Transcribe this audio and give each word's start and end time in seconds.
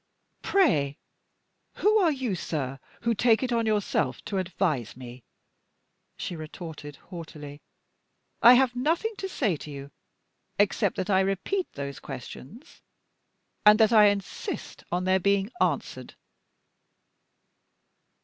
"Pray 0.41 0.97
who 1.75 1.99
are 1.99 2.11
you, 2.11 2.33
sir, 2.33 2.79
who 3.01 3.13
take 3.13 3.43
it 3.43 3.51
on 3.53 3.67
yourself 3.67 4.19
to 4.25 4.39
advise 4.39 4.97
me?" 4.97 5.23
she 6.17 6.35
retorted, 6.35 6.95
haughtily. 6.95 7.61
"I 8.41 8.55
have 8.55 8.75
nothing 8.75 9.13
to 9.17 9.29
say 9.29 9.57
to 9.57 9.69
you, 9.69 9.91
except 10.57 10.95
that 10.95 11.11
I 11.11 11.19
repeat 11.19 11.71
those 11.73 11.99
questions, 11.99 12.81
and 13.63 13.77
that 13.79 13.93
I 13.93 14.05
insist 14.07 14.83
on 14.91 15.03
their 15.03 15.19
being 15.19 15.51
answered." 15.61 16.15